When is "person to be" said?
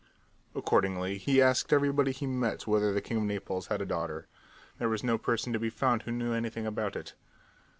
5.19-5.69